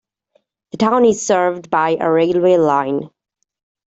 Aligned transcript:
The 0.71 0.77
town 0.77 1.05
is 1.05 1.23
served 1.23 1.69
by 1.69 1.95
a 1.99 2.09
railway 2.11 2.57
line. 2.57 3.11